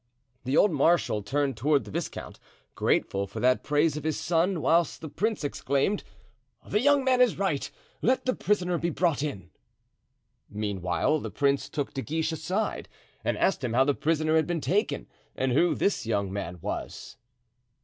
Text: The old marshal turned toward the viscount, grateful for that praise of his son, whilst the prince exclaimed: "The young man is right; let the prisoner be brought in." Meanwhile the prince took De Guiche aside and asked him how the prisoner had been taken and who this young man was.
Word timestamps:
The 0.45 0.57
old 0.57 0.71
marshal 0.71 1.21
turned 1.21 1.55
toward 1.55 1.83
the 1.83 1.91
viscount, 1.91 2.39
grateful 2.73 3.27
for 3.27 3.39
that 3.39 3.63
praise 3.63 3.95
of 3.95 4.03
his 4.03 4.19
son, 4.19 4.59
whilst 4.59 4.99
the 5.01 5.09
prince 5.09 5.43
exclaimed: 5.43 6.03
"The 6.67 6.81
young 6.81 7.03
man 7.03 7.21
is 7.21 7.37
right; 7.37 7.69
let 8.01 8.25
the 8.25 8.33
prisoner 8.33 8.79
be 8.79 8.89
brought 8.89 9.21
in." 9.21 9.51
Meanwhile 10.49 11.19
the 11.19 11.29
prince 11.29 11.69
took 11.69 11.93
De 11.93 12.01
Guiche 12.01 12.31
aside 12.31 12.89
and 13.23 13.37
asked 13.37 13.63
him 13.63 13.73
how 13.73 13.83
the 13.83 13.93
prisoner 13.93 14.37
had 14.37 14.47
been 14.47 14.59
taken 14.59 15.05
and 15.35 15.51
who 15.51 15.75
this 15.75 16.03
young 16.07 16.33
man 16.33 16.57
was. 16.61 17.17